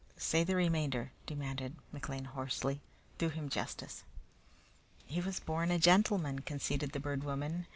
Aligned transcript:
"Say 0.17 0.43
the 0.43 0.55
remainder," 0.55 1.11
demanded 1.27 1.75
McLean 1.91 2.25
hoarsely. 2.25 2.81
"Do 3.19 3.29
him 3.29 3.49
justice." 3.49 4.03
"He 5.05 5.21
was 5.21 5.39
born 5.39 5.69
a 5.69 5.77
gentleman," 5.77 6.39
conceded 6.39 6.93
the 6.93 6.99
Bird 6.99 7.23
Woman. 7.23 7.67